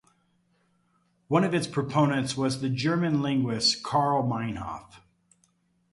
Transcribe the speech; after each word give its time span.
One 1.27 1.43
of 1.43 1.53
its 1.53 1.67
proponents 1.67 2.35
was 2.35 2.59
the 2.59 2.69
German 2.69 3.21
linguist 3.21 3.83
Carl 3.83 4.23
Meinhof. 4.23 4.95